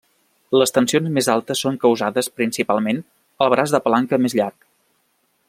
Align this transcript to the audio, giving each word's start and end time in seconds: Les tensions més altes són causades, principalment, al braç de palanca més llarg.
Les 0.59 0.71
tensions 0.77 1.11
més 1.17 1.29
altes 1.33 1.61
són 1.65 1.77
causades, 1.83 2.31
principalment, 2.41 3.03
al 3.47 3.53
braç 3.57 3.75
de 3.77 3.83
palanca 3.87 4.21
més 4.25 4.37
llarg. 4.41 4.69